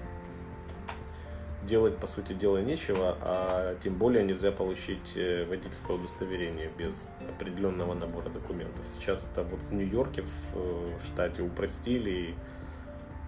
делать, 1.66 1.96
по 1.96 2.06
сути 2.06 2.34
дела, 2.34 2.58
нечего, 2.58 3.16
а 3.22 3.74
тем 3.80 3.94
более 3.94 4.22
нельзя 4.22 4.52
получить 4.52 5.16
э, 5.16 5.44
водительское 5.48 5.96
удостоверение 5.96 6.70
без 6.76 7.08
определенного 7.28 7.94
набора 7.94 8.28
документов. 8.28 8.84
Сейчас 8.86 9.26
это 9.30 9.42
вот 9.42 9.60
в 9.60 9.72
Нью-Йорке, 9.72 10.22
в, 10.22 10.28
э, 10.54 10.98
штате 11.06 11.42
упростили, 11.42 12.10
и 12.10 12.30
э, 12.30 12.34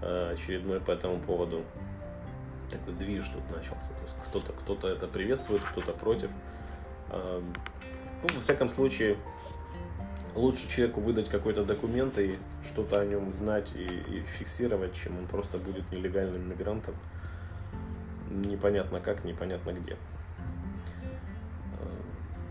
очередной 0.03 0.81
по 0.81 0.91
этому 0.91 1.19
поводу 1.19 1.65
такой 2.71 2.95
движ 2.95 3.29
тут 3.29 3.49
начался. 3.50 3.93
То 3.95 4.03
есть 4.03 4.17
кто-то 4.25 4.53
кто, 4.53 4.75
-то, 4.75 4.88
это 4.88 5.07
приветствует, 5.07 5.62
кто-то 5.62 5.93
против. 5.93 6.31
Ну, 7.12 8.35
во 8.35 8.41
всяком 8.41 8.69
случае, 8.69 9.17
лучше 10.37 10.69
человеку 10.69 11.00
выдать 11.00 11.29
какой-то 11.29 11.65
документ 11.65 12.19
и 12.19 12.38
что-то 12.65 13.00
о 13.00 13.05
нем 13.05 13.33
знать 13.33 13.73
и, 13.75 13.85
и 13.85 14.23
фиксировать, 14.23 14.95
чем 14.95 15.19
он 15.19 15.26
просто 15.26 15.59
будет 15.59 15.91
нелегальным 15.91 16.49
мигрантом. 16.49 16.95
Непонятно 18.31 19.00
как, 19.00 19.25
непонятно 19.25 19.71
где. 19.71 19.93
Э, 19.93 19.97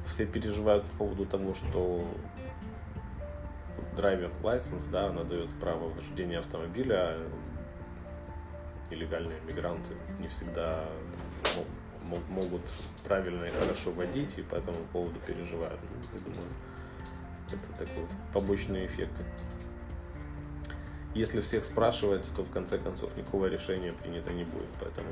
все 0.08 0.26
переживают 0.26 0.84
по 0.86 0.98
поводу 0.98 1.26
того, 1.26 1.54
что 1.54 2.08
драйвер 3.96 4.32
license, 4.42 4.90
да, 4.90 5.08
она 5.08 5.24
дает 5.24 5.50
право 5.60 5.90
вождения 5.90 6.40
автомобиля. 6.40 7.18
И 8.92 8.96
легальные 8.96 9.40
мигранты 9.48 9.94
не 10.20 10.28
всегда 10.28 10.86
там, 11.44 12.20
могут 12.30 12.62
правильно 13.04 13.46
и 13.46 13.52
хорошо 13.52 13.92
водить, 13.92 14.38
и 14.38 14.44
по 14.44 14.56
этому 14.56 14.78
поводу 14.94 15.20
переживают. 15.26 15.80
Ну, 15.82 16.20
я 16.20 16.20
думаю, 16.20 16.50
это 17.48 17.86
такой 17.86 18.04
вот 18.04 18.12
побочные 18.32 18.86
эффекты. 18.86 19.24
Если 21.16 21.42
всех 21.42 21.64
спрашивать, 21.66 22.30
то 22.36 22.44
в 22.44 22.52
конце 22.52 22.78
концов 22.78 23.16
никакого 23.16 23.48
решения 23.48 23.94
принято 23.94 24.32
не 24.34 24.44
будет, 24.44 24.70
поэтому 24.80 25.08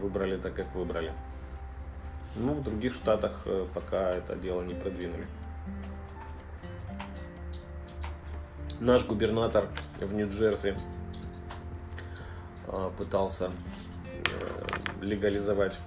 выбрали 0.00 0.36
так, 0.36 0.54
как 0.54 0.74
выбрали. 0.74 1.12
Ну, 2.36 2.54
в 2.54 2.62
других 2.62 2.92
штатах 2.92 3.42
э, 3.44 3.66
пока 3.74 4.10
это 4.10 4.36
дело 4.36 4.62
не 4.62 4.74
продвинули. 4.74 5.26
Наш 8.80 9.04
губернатор 9.04 9.68
в 10.00 10.12
Нью-Джерси 10.12 10.74
э, 12.66 12.90
пытался 12.96 13.50
э, 14.06 15.02
легализовать 15.02 15.78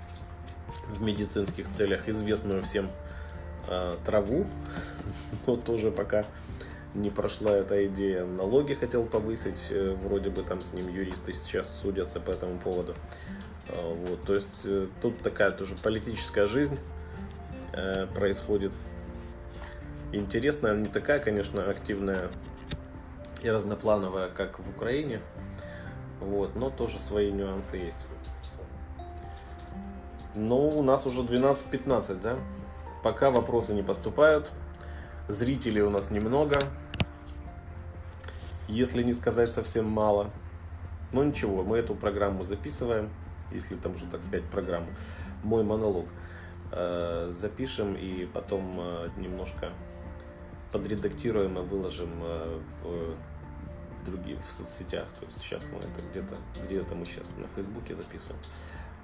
в 0.87 1.01
медицинских 1.01 1.67
целях 1.69 2.07
известную 2.07 2.61
всем 2.61 2.89
траву, 4.05 4.45
но 5.47 5.55
тоже 5.55 5.89
пока 5.89 6.25
не 6.93 7.09
прошла 7.09 7.51
эта 7.51 7.87
идея. 7.87 8.25
Налоги 8.25 8.73
хотел 8.73 9.05
повысить, 9.05 9.71
вроде 10.03 10.29
бы 10.29 10.43
там 10.43 10.61
с 10.61 10.73
ним 10.73 10.89
юристы 10.89 11.33
сейчас 11.33 11.79
судятся 11.81 12.19
по 12.19 12.31
этому 12.31 12.59
поводу. 12.59 12.93
А, 13.69 13.95
вот, 13.95 14.23
то 14.25 14.35
есть 14.35 14.61
э, 14.65 14.87
тут 15.01 15.21
такая 15.21 15.51
тоже 15.51 15.75
политическая 15.81 16.45
жизнь 16.45 16.77
э, 17.71 18.07
происходит. 18.07 18.73
Интересная, 20.11 20.75
не 20.75 20.85
такая, 20.85 21.19
конечно, 21.19 21.69
активная 21.69 22.29
и 23.43 23.49
разноплановая, 23.49 24.29
как 24.29 24.59
в 24.59 24.69
Украине. 24.69 25.21
Вот, 26.19 26.55
но 26.55 26.69
тоже 26.69 26.99
свои 26.99 27.31
нюансы 27.31 27.77
есть. 27.77 28.07
Но 30.35 30.69
у 30.69 30.81
нас 30.81 31.05
уже 31.05 31.21
12-15, 31.21 32.21
да? 32.21 32.37
Пока 33.03 33.29
вопросы 33.29 33.73
не 33.73 33.83
поступают. 33.83 34.51
Зрителей 35.27 35.81
у 35.81 35.89
нас 35.89 36.09
немного. 36.09 36.57
Если 38.67 39.03
не 39.03 39.13
сказать 39.13 39.51
совсем 39.51 39.85
мало. 39.89 40.31
Но 41.11 41.23
ничего, 41.23 41.63
мы 41.63 41.77
эту 41.77 41.93
программу 41.93 42.43
записываем 42.43 43.11
если 43.53 43.75
там 43.75 43.95
уже, 43.95 44.05
так 44.05 44.21
сказать, 44.23 44.43
программу, 44.45 44.87
мой 45.43 45.63
монолог 45.63 46.07
э, 46.71 47.31
запишем 47.31 47.95
и 47.95 48.25
потом 48.25 48.75
э, 48.79 49.09
немножко 49.17 49.69
подредактируем 50.71 51.57
и 51.59 51.61
выложим 51.61 52.09
э, 52.21 52.59
в 52.83 53.15
другие 54.03 54.37
в 54.37 54.45
соцсетях. 54.45 55.07
То 55.19 55.25
есть 55.25 55.39
сейчас 55.39 55.65
мы 55.65 55.79
это 55.79 56.01
где-то, 56.11 56.37
где-то 56.65 56.95
мы 56.95 57.05
сейчас 57.05 57.31
на 57.37 57.47
Фейсбуке 57.47 57.95
записываем. 57.95 58.41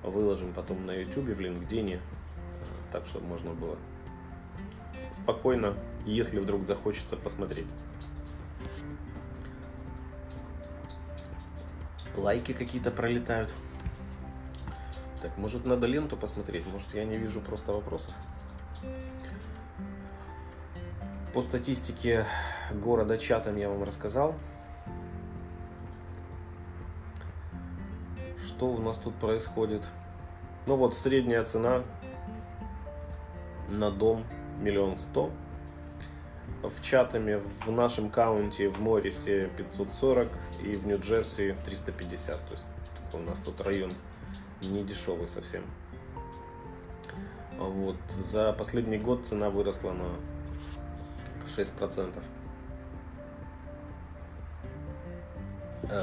Выложим 0.04 0.54
потом 0.54 0.86
на 0.86 0.92
Ютубе, 0.92 1.34
в 1.34 1.40
LinkedIn, 1.40 2.00
так, 2.92 3.06
чтобы 3.06 3.26
можно 3.28 3.54
было 3.54 3.78
спокойно, 5.12 5.76
если 6.06 6.40
вдруг 6.40 6.66
захочется 6.66 7.18
посмотреть. 7.18 7.68
Лайки 12.16 12.54
какие-то 12.54 12.92
пролетают. 12.92 13.54
Так, 15.22 15.38
может 15.38 15.66
надо 15.66 15.88
ленту 15.88 16.16
посмотреть? 16.18 16.66
Может 16.68 16.94
я 16.94 17.06
не 17.06 17.18
вижу 17.18 17.42
просто 17.42 17.74
вопросов? 17.74 18.14
По 21.34 21.42
статистике 21.42 22.26
города 22.72 23.18
Чатам 23.18 23.58
я 23.58 23.70
вам 23.70 23.84
рассказал. 23.84 24.36
Что 28.60 28.68
у 28.68 28.78
нас 28.78 28.98
тут 28.98 29.16
происходит? 29.16 29.90
Ну 30.68 30.76
вот 30.76 30.94
средняя 30.94 31.46
цена 31.46 31.82
на 33.70 33.90
дом 33.90 34.26
миллион 34.60 34.98
сто. 34.98 35.32
В 36.62 36.82
Чатами 36.82 37.42
в 37.66 37.72
нашем 37.72 38.10
каунте 38.10 38.68
в 38.68 38.82
Моррисе 38.82 39.50
540 39.56 40.28
и 40.62 40.74
в 40.74 40.86
Нью-Джерси 40.86 41.56
350. 41.64 42.36
То 42.36 42.52
есть 42.52 42.66
у 43.14 43.20
нас 43.20 43.40
тут 43.40 43.62
район 43.62 43.94
не 44.62 44.84
дешевый 44.84 45.30
совсем. 45.30 45.64
Вот. 47.58 47.96
За 48.10 48.52
последний 48.52 48.98
год 48.98 49.26
цена 49.26 49.50
выросла 49.50 49.94
на 49.94 50.10
6%. 51.46 52.22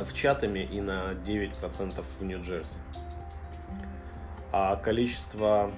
В 0.04 0.12
Чатами 0.12 0.60
и 0.60 0.80
на 0.80 1.12
9% 1.12 2.04
в 2.18 2.22
Нью-Джерси. 2.24 2.78
А 4.52 4.76
количество 4.76 5.70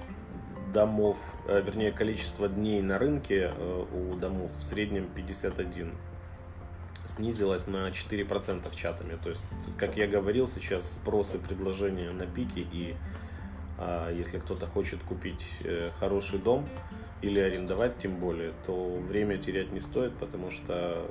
домов, 0.73 1.19
э, 1.47 1.61
вернее 1.65 1.93
количество 1.93 2.49
дней 2.49 2.81
на 2.83 2.99
рынке 2.99 3.53
э, 3.55 3.85
у 3.93 4.15
домов 4.17 4.51
в 4.59 4.63
среднем 4.63 5.09
51 5.15 5.93
снизилась 7.07 7.67
на 7.67 7.89
4% 7.89 8.75
чатами. 8.77 9.19
То 9.23 9.31
есть, 9.31 9.41
как 9.79 9.97
я 9.97 10.07
говорил, 10.07 10.47
сейчас 10.47 10.93
спрос 10.93 11.35
и 11.35 11.39
предложение 11.39 12.11
на 12.11 12.27
пике, 12.27 12.61
и 12.61 12.97
а, 13.79 14.13
если 14.13 14.39
кто-то 14.39 14.67
хочет 14.67 15.03
купить 15.03 15.47
э, 15.65 15.91
хороший 15.99 16.39
дом 16.39 16.69
или 17.23 17.41
арендовать 17.41 17.99
тем 17.99 18.17
более, 18.17 18.53
то 18.67 18.99
время 18.99 19.39
терять 19.39 19.73
не 19.73 19.81
стоит, 19.81 20.13
потому 20.19 20.51
что 20.51 21.09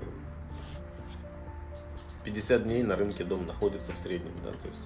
50 2.28 2.64
дней 2.66 2.84
на 2.84 2.98
рынке 2.98 3.24
дом 3.24 3.46
находится 3.46 3.94
в 3.94 3.98
среднем, 3.98 4.34
да, 4.44 4.52
то 4.52 4.68
есть 4.68 4.80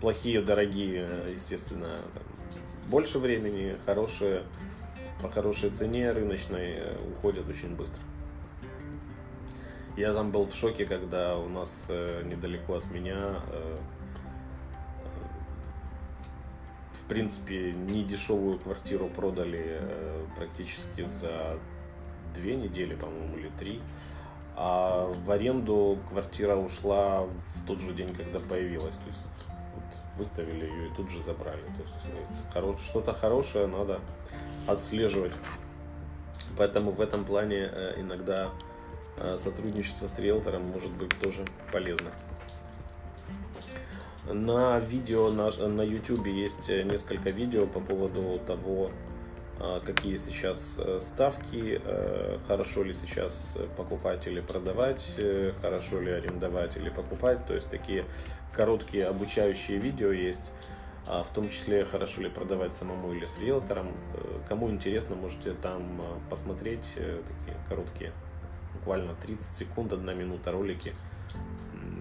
плохие, 0.00 0.42
дорогие, 0.42 1.08
естественно, 1.32 1.90
там, 2.12 2.24
больше 2.88 3.20
времени, 3.20 3.76
хорошие, 3.86 4.42
по 5.22 5.30
хорошей 5.30 5.70
цене 5.70 6.10
рыночной 6.10 6.72
э, 6.72 6.96
уходят 7.12 7.48
очень 7.48 7.76
быстро. 7.76 8.00
Я 9.96 10.12
там 10.12 10.32
был 10.32 10.46
в 10.46 10.54
шоке, 10.54 10.86
когда 10.86 11.36
у 11.38 11.48
нас 11.48 11.86
э, 11.88 12.24
недалеко 12.24 12.74
от 12.74 12.90
меня 12.90 13.40
э, 13.52 13.76
в 16.94 17.08
принципе 17.08 17.72
не 17.72 18.02
дешевую 18.02 18.58
квартиру 18.58 19.08
продали 19.08 19.78
э, 19.80 20.24
практически 20.34 21.04
за 21.04 21.56
две 22.34 22.56
недели, 22.56 22.96
по-моему, 22.96 23.36
или 23.36 23.50
три. 23.56 23.80
А 24.60 25.12
в 25.24 25.30
аренду 25.30 25.98
квартира 26.10 26.56
ушла 26.56 27.22
в 27.22 27.66
тот 27.66 27.80
же 27.80 27.92
день, 27.94 28.12
когда 28.14 28.40
появилась. 28.40 28.96
То 28.96 29.06
есть 29.06 29.20
вот, 29.74 29.84
выставили 30.18 30.64
ее 30.66 30.88
и 30.88 30.94
тут 30.96 31.10
же 31.10 31.22
забрали. 31.22 31.62
То 31.62 31.82
есть 31.82 32.54
хоро- 32.54 32.78
что-то 32.78 33.14
хорошее 33.14 33.68
надо 33.68 34.00
отслеживать. 34.66 35.32
Поэтому 36.56 36.90
в 36.90 37.00
этом 37.00 37.24
плане 37.24 37.70
э, 37.70 38.00
иногда 38.00 38.50
Э, 39.20 39.36
сотрудничество 39.36 40.06
с 40.06 40.18
риэлтором 40.18 40.62
может 40.62 40.92
быть 40.92 41.10
тоже 41.20 41.44
полезно. 41.72 42.10
На 44.30 44.78
видео 44.78 45.30
на, 45.30 45.50
на 45.50 45.82
YouTube 45.82 46.26
есть 46.26 46.68
несколько 46.68 47.30
видео 47.30 47.66
по 47.66 47.80
поводу 47.80 48.38
того, 48.46 48.90
э, 48.90 48.90
какие 49.84 50.16
сейчас 50.16 50.78
э, 50.78 51.00
ставки, 51.00 51.80
хорошо 52.46 52.82
ли 52.82 52.94
сейчас 52.94 53.56
покупать 53.76 54.26
или 54.26 54.40
продавать, 54.40 55.16
хорошо 55.60 56.00
ли 56.00 56.12
арендовать 56.12 56.76
или 56.76 56.88
покупать. 56.88 57.46
То 57.46 57.54
есть 57.54 57.68
такие 57.68 58.04
короткие 58.52 59.06
обучающие 59.06 59.78
видео 59.78 60.12
есть, 60.12 60.52
а 61.06 61.22
в 61.22 61.30
том 61.30 61.48
числе 61.48 61.84
хорошо 61.84 62.22
ли 62.22 62.28
продавать 62.28 62.74
самому 62.74 63.12
или 63.12 63.26
с 63.26 63.38
риэлтором. 63.38 63.92
Кому 64.48 64.70
интересно, 64.70 65.16
можете 65.16 65.52
там 65.52 66.00
посмотреть 66.30 66.94
такие 66.94 67.56
короткие 67.68 68.12
буквально 68.78 69.14
30 69.14 69.56
секунд, 69.56 69.92
1 69.92 70.18
минута 70.18 70.52
ролики. 70.52 70.94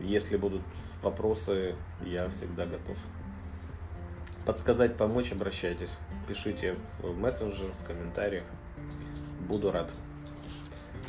Если 0.01 0.37
будут 0.37 0.61
вопросы, 1.01 1.75
я 2.05 2.29
всегда 2.29 2.65
готов. 2.65 2.97
Подсказать, 4.47 4.95
помочь, 4.95 5.33
обращайтесь. 5.33 5.97
Пишите 6.25 6.77
в 6.99 7.19
мессенджер, 7.19 7.67
в 7.81 7.85
комментариях. 7.85 8.45
Буду 9.41 9.73
рад. 9.73 9.91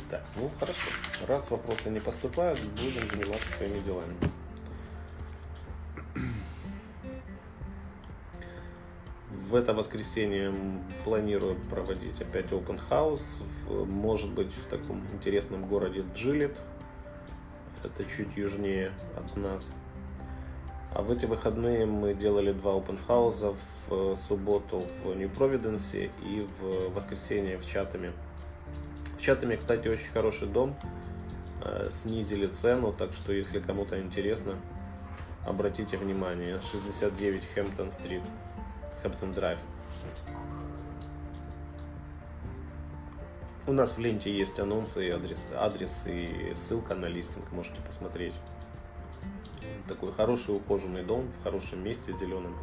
Так, 0.09 0.23
ну 0.35 0.51
хорошо. 0.59 0.89
Раз 1.25 1.49
вопросы 1.49 1.89
не 1.89 2.01
поступают, 2.01 2.59
будем 2.75 3.09
заниматься 3.09 3.49
своими 3.53 3.79
делами. 3.79 4.13
в 9.31 9.55
это 9.55 9.73
воскресенье 9.73 10.53
планирую 11.03 11.55
проводить 11.71 12.21
опять 12.21 12.51
open 12.51 12.79
house, 12.89 13.41
в, 13.65 13.85
может 13.85 14.29
быть 14.31 14.53
в 14.53 14.65
таком 14.69 15.03
интересном 15.13 15.67
городе 15.67 16.05
Джилет, 16.13 16.61
это 17.83 18.03
чуть 18.05 18.37
южнее 18.37 18.91
от 19.15 19.35
нас. 19.37 19.77
А 20.93 21.03
в 21.03 21.11
эти 21.11 21.25
выходные 21.25 21.85
мы 21.85 22.15
делали 22.15 22.51
два 22.51 22.73
house 23.07 23.55
в 23.87 24.15
субботу 24.15 24.83
в 25.03 25.15
Нью 25.15 25.29
Провиденсе 25.29 26.09
и 26.23 26.47
в 26.59 26.93
воскресенье 26.93 27.57
в 27.59 27.65
Чатами 27.67 28.11
В 29.17 29.21
Чатами, 29.21 29.55
кстати, 29.55 29.87
очень 29.87 30.09
хороший 30.11 30.47
дом. 30.47 30.75
Э, 31.63 31.89
снизили 31.91 32.47
цену, 32.47 32.91
так 32.91 33.13
что 33.13 33.33
если 33.33 33.59
кому-то 33.59 34.01
интересно, 34.01 34.55
обратите 35.45 35.97
внимание. 35.97 36.59
69 36.61 37.45
Хэмптон 37.53 37.91
Стрит, 37.91 38.23
Хэмптон 39.03 39.31
Драйв. 39.31 39.59
У 43.67 43.73
нас 43.73 43.97
в 43.97 43.99
ленте 43.99 44.35
есть 44.35 44.59
анонсы 44.59 45.07
и 45.07 45.11
адрес, 45.11 45.49
адрес 45.53 46.07
и 46.07 46.53
ссылка 46.55 46.95
на 46.95 47.05
листинг, 47.05 47.51
можете 47.51 47.79
посмотреть. 47.81 48.33
Такой 49.89 50.11
хороший 50.13 50.55
ухоженный 50.55 51.03
дом 51.03 51.31
в 51.31 51.43
хорошем 51.43 51.83
месте, 51.83 52.13
зеленым. 52.13 52.55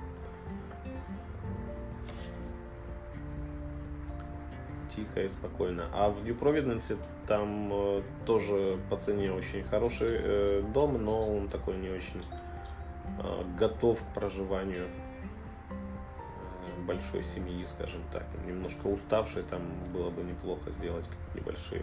Тихо 4.94 5.22
и 5.22 5.28
спокойно. 5.28 5.86
А 5.92 6.08
в 6.08 6.24
New 6.24 6.36
Providence 6.36 6.96
там 7.26 7.68
э, 7.72 8.02
тоже 8.24 8.78
по 8.88 8.96
цене 8.96 9.32
очень 9.32 9.64
хороший 9.64 10.08
э, 10.12 10.62
дом, 10.72 11.04
но 11.04 11.36
он 11.36 11.48
такой 11.48 11.76
не 11.78 11.88
очень 11.88 12.22
э, 13.18 13.42
готов 13.58 13.98
к 14.00 14.14
проживанию 14.14 14.86
большой 16.86 17.24
семьи, 17.24 17.64
скажем 17.64 18.02
так. 18.12 18.24
Немножко 18.46 18.86
уставший, 18.86 19.42
там 19.42 19.62
было 19.92 20.10
бы 20.10 20.22
неплохо 20.22 20.70
сделать 20.70 21.06
небольшие 21.34 21.82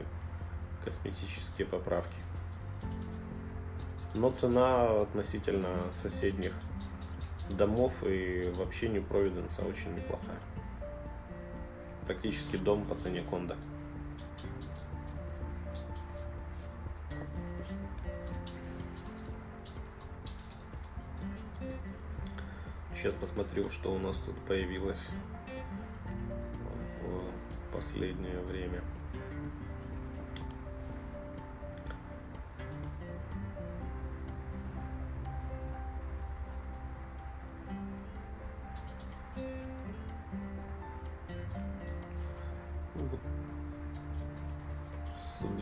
косметические 0.86 1.68
поправки. 1.68 2.18
Но 4.16 4.32
цена 4.32 5.02
относительно 5.02 5.92
соседних 5.92 6.54
домов 7.50 7.94
и 8.04 8.54
вообще 8.56 8.88
New 8.88 9.06
Providence 9.08 9.68
очень 9.68 9.96
неплохая. 9.96 10.38
Практически 12.06 12.58
дом 12.58 12.86
по 12.86 12.96
цене 12.96 13.24
конда. 13.24 13.56
Сейчас 22.96 23.16
посмотрю, 23.16 23.70
что 23.70 23.94
у 23.94 24.00
нас 24.00 24.16
тут 24.18 24.36
появилось 24.46 25.10
в 27.02 27.74
последнее 27.74 28.40
время. 28.42 28.82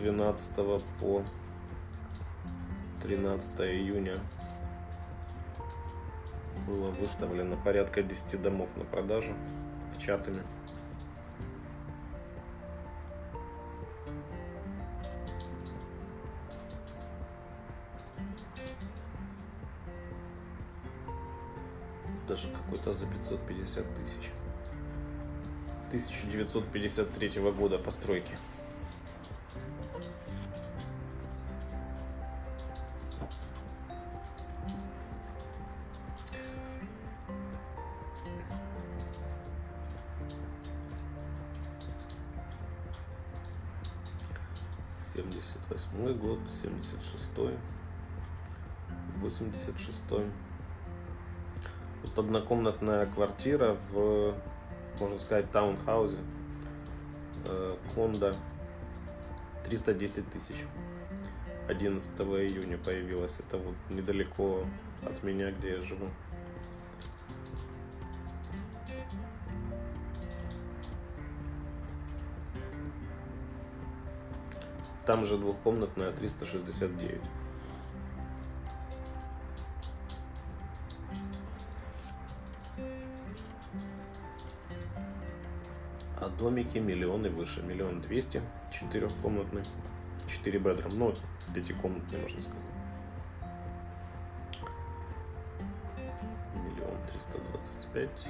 12 0.01 0.55
по 0.99 1.23
13 3.03 3.59
июня 3.61 4.17
было 6.65 6.89
выставлено 6.89 7.55
порядка 7.55 8.01
10 8.01 8.41
домов 8.41 8.67
на 8.77 8.83
продажу 8.83 9.33
в 9.95 10.01
чатами. 10.01 10.41
Даже 22.27 22.47
какой-то 22.47 22.95
за 22.95 23.05
550 23.05 23.85
тысяч. 23.95 24.31
1953 25.89 27.51
года 27.51 27.77
постройки. 27.77 28.31
78 45.91 46.17
год, 46.19 46.39
76 46.61 47.31
86 49.21 50.01
Вот 52.03 52.19
однокомнатная 52.19 53.05
квартира 53.07 53.77
в, 53.91 54.33
можно 54.99 55.19
сказать, 55.19 55.51
таунхаузе. 55.51 56.17
Э, 57.45 57.75
Конда 57.93 58.35
310 59.65 60.29
тысяч. 60.29 60.55
11 61.67 62.19
июня 62.19 62.77
появилась. 62.77 63.39
Это 63.39 63.57
вот 63.57 63.75
недалеко 63.89 64.63
от 65.03 65.23
меня, 65.23 65.51
где 65.51 65.75
я 65.75 65.81
живу. 65.81 66.09
Там 75.11 75.25
же 75.25 75.37
двухкомнатная 75.37 76.13
369. 76.13 77.19
А 86.17 86.29
домики 86.39 86.77
миллионы 86.77 87.29
выше, 87.29 87.61
миллион 87.61 87.99
двести, 87.99 88.41
четырехкомнатный, 88.71 89.63
четыре 90.29 90.59
бедрум, 90.59 90.97
ну, 90.97 91.13
пятикомнатный, 91.53 92.21
можно 92.21 92.41
сказать. 92.41 92.67
Миллион 96.55 97.05
триста 97.11 97.37
двадцать 97.51 97.85
пять. 97.87 98.29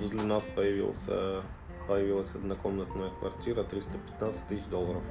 Возле 0.00 0.22
нас 0.22 0.44
появился, 0.56 1.42
появилась 1.86 2.34
однокомнатная 2.34 3.10
квартира 3.10 3.62
315 3.62 4.46
тысяч 4.46 4.64
долларов. 4.64 5.02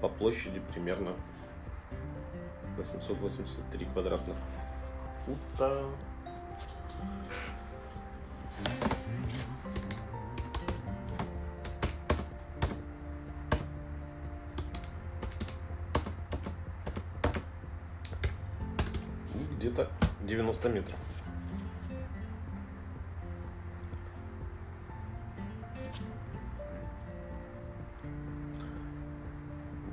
По 0.00 0.08
площади 0.08 0.62
примерно 0.72 1.12
883 2.76 3.86
квадратных 3.86 4.36
фута. 5.26 5.84
90 20.34 20.68
метров. 20.68 20.98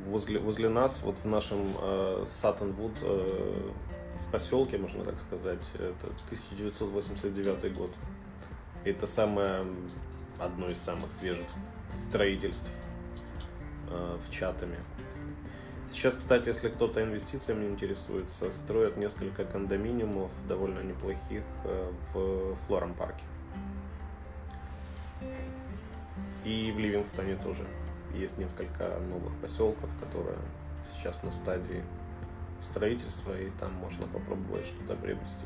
Возле, 0.08 0.40
возле 0.40 0.68
нас, 0.68 1.02
вот 1.04 1.16
в 1.24 1.28
нашем 1.28 1.60
э, 1.80 2.26
э, 3.02 3.72
поселке, 4.32 4.78
можно 4.78 5.06
так 5.06 5.20
сказать, 5.20 5.66
это 5.76 6.08
1989 6.26 7.74
год. 7.74 7.92
Это 8.84 9.08
самое, 9.08 9.66
одно 10.40 10.70
из 10.70 10.80
самых 10.80 11.12
свежих 11.12 11.46
строительств 11.94 12.70
э, 13.90 14.18
в 14.26 14.32
Чатами. 14.32 14.78
Сейчас, 15.90 16.16
кстати, 16.16 16.48
если 16.48 16.70
кто-то 16.70 17.04
инвестициями 17.04 17.66
интересуется, 17.66 18.52
строят 18.52 18.98
несколько 18.98 19.46
кондоминиумов 19.46 20.32
довольно 20.48 20.80
неплохих 20.80 21.44
э, 21.66 21.92
в 22.14 22.56
Флором 22.66 22.94
парке. 22.94 23.24
И 26.44 26.72
в 26.72 26.80
Ливингстоне 26.80 27.36
тоже 27.36 27.68
есть 28.16 28.38
несколько 28.38 28.98
новых 29.10 29.34
поселков, 29.42 29.90
которые 30.00 30.38
сейчас 30.94 31.22
на 31.24 31.32
стадии 31.32 31.84
строительства, 32.62 33.40
и 33.40 33.50
там 33.60 33.74
можно 33.74 34.08
попробовать 34.08 34.66
что-то 34.66 34.96
приобрести. 34.96 35.46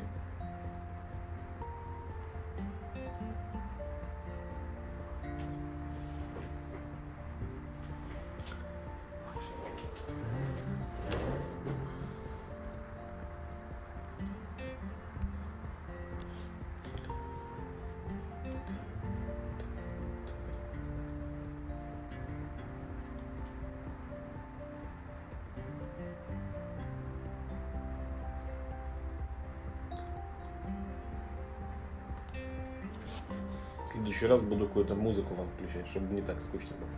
Следующий 33.96 34.26
раз 34.26 34.42
буду 34.42 34.66
какую-то 34.66 34.94
музыку 34.94 35.34
вам 35.34 35.46
включать, 35.46 35.88
чтобы 35.88 36.14
не 36.14 36.20
так 36.20 36.42
скучно 36.42 36.76
было. 36.76 36.90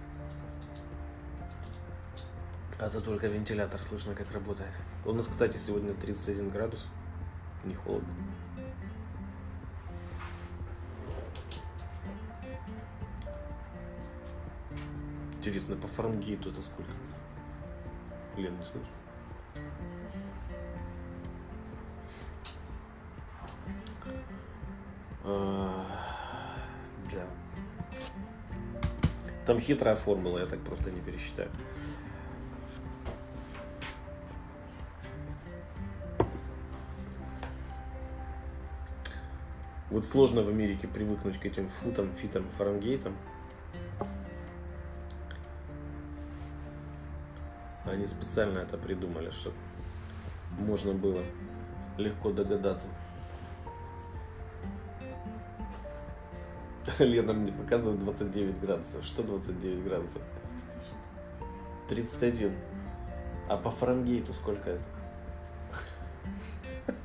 А 2.81 2.91
то 2.91 3.01
только 3.01 3.29
вентилятор 3.29 3.81
слышно, 3.81 4.15
как 4.15 4.33
работает. 4.33 4.77
У 5.05 5.13
нас, 5.13 5.29
кстати, 5.29 5.57
сегодня 5.59 5.95
31 5.95 6.49
градус. 6.49 6.87
Не 7.65 7.75
холодно. 7.75 8.09
Интересно, 15.37 15.77
по 15.77 15.87
Фаренгейту 15.87 16.51
это 16.51 16.63
сколько? 16.63 16.91
Лен, 18.37 18.57
не 18.59 18.65
слышишь? 18.65 18.98
Хитрая 29.69 29.97
формула, 29.97 30.39
я 30.39 30.47
так 30.47 30.61
просто 30.61 30.91
не 30.91 31.01
пересчитаю. 31.01 31.51
Вот 39.91 40.07
сложно 40.07 40.43
в 40.43 40.49
Америке 40.49 40.89
привыкнуть 40.89 41.39
к 41.39 41.45
этим 41.45 41.69
футам, 41.69 42.11
фитам, 42.15 42.49
фаренгейтам. 42.57 43.15
Они 47.85 48.07
специально 48.07 48.61
это 48.61 48.79
придумали, 48.79 49.31
чтобы 49.31 49.57
можно 50.59 50.95
было 50.95 51.23
легко 51.99 52.33
догадаться. 52.33 52.87
Лена 56.99 57.33
мне 57.33 57.53
показывает 57.53 58.01
29 58.01 58.61
градусов. 58.61 59.05
Что 59.05 59.23
29 59.23 59.85
градусов? 59.85 60.23
31. 61.89 62.53
А 63.49 63.57
по 63.57 63.71
Фаренгейту 63.71 64.33
сколько 64.35 64.71
это? 64.71 64.85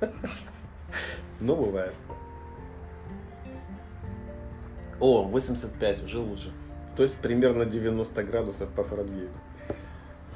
Ну, 1.40 1.58
бывает. 1.58 1.94
О, 5.00 5.24
85, 5.24 6.04
уже 6.04 6.20
лучше. 6.20 6.54
То 6.96 7.04
есть 7.04 7.16
примерно 7.16 7.66
90 7.66 8.24
градусов 8.24 8.70
по 8.70 8.84
Фаренгейту. 8.86 9.38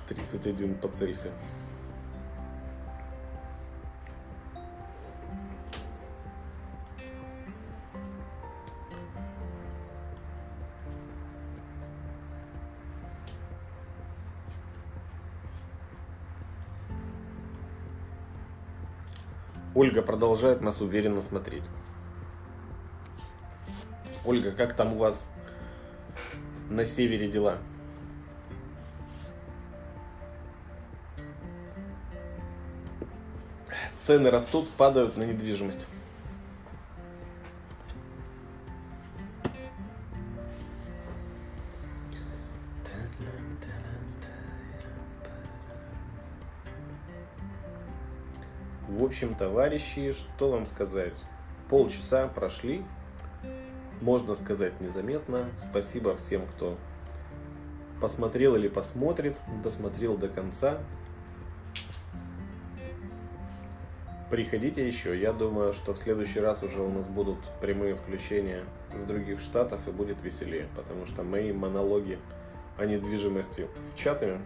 31 0.10 0.76
по 0.76 0.90
Цельсию. 0.90 1.32
Ольга 19.76 20.02
продолжает 20.02 20.62
нас 20.62 20.82
уверенно 20.82 21.22
смотреть. 21.22 21.64
Ольга, 24.26 24.52
как 24.52 24.76
там 24.76 24.94
у 24.94 24.98
вас 24.98 25.30
на 26.70 26.86
севере 26.86 27.28
дела? 27.28 27.58
Цены 33.98 34.30
растут, 34.30 34.70
падают 34.72 35.18
на 35.18 35.24
недвижимость. 35.24 35.88
Общем, 49.18 49.34
товарищи, 49.34 50.14
что 50.14 50.52
вам 50.52 50.68
сказать? 50.68 51.26
Полчаса 51.70 52.28
прошли, 52.28 52.86
можно 54.00 54.36
сказать 54.36 54.80
незаметно. 54.80 55.46
Спасибо 55.58 56.16
всем, 56.18 56.46
кто 56.46 56.78
посмотрел 58.00 58.56
или 58.56 58.68
посмотрит, 58.68 59.42
досмотрел 59.64 60.20
до 60.20 60.30
конца. 60.30 60.78
Приходите 64.30 64.88
еще. 64.88 65.20
Я 65.20 65.34
думаю, 65.34 65.74
что 65.74 65.96
в 65.96 65.98
следующий 65.98 66.40
раз 66.40 66.62
уже 66.62 66.80
у 66.84 66.90
нас 66.92 67.08
будут 67.08 67.40
прямые 67.60 67.96
включения 67.96 68.62
с 68.96 69.04
других 69.04 69.40
штатов 69.40 69.88
и 69.88 69.92
будет 69.92 70.22
веселее, 70.22 70.68
потому 70.76 71.08
что 71.08 71.24
мои 71.24 71.52
монологи 71.52 72.20
о 72.78 72.86
недвижимости 72.86 73.68
в 73.92 73.98
чатами 73.98 74.40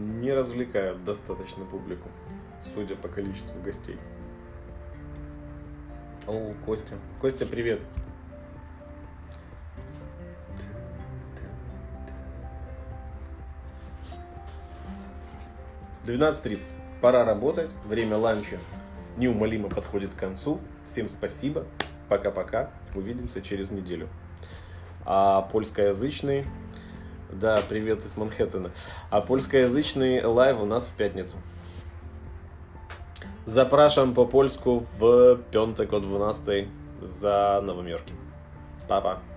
не 0.00 0.32
развлекают 0.32 1.04
достаточно 1.04 1.64
публику, 1.64 2.08
судя 2.74 2.96
по 2.96 3.08
количеству 3.08 3.60
гостей. 3.62 3.98
О, 6.26 6.54
Костя. 6.64 6.94
Костя, 7.20 7.46
привет. 7.46 7.80
12.30. 16.04 16.60
Пора 17.00 17.24
работать. 17.24 17.70
Время 17.84 18.16
ланча 18.16 18.58
неумолимо 19.16 19.68
подходит 19.68 20.14
к 20.14 20.18
концу. 20.18 20.60
Всем 20.84 21.08
спасибо. 21.08 21.66
Пока-пока. 22.08 22.70
Увидимся 22.94 23.40
через 23.42 23.70
неделю. 23.70 24.08
А 25.04 25.42
польскоязычный... 25.42 26.46
Да, 27.32 27.62
привет 27.68 28.04
из 28.04 28.16
Манхэттена. 28.16 28.70
А 29.10 29.20
польскоязычный 29.20 30.24
лайв 30.24 30.60
у 30.60 30.66
нас 30.66 30.86
в 30.86 30.94
пятницу. 30.94 31.36
Zapraszam 33.46 34.14
po 34.14 34.26
polsku 34.26 34.86
w 34.98 35.38
piątek 35.50 35.92
o 35.92 36.00
12 36.00 36.66
za 37.02 37.60
Nowym 37.64 37.88
Jorkiem. 37.88 38.16
Pa, 38.88 39.00
pa. 39.00 39.29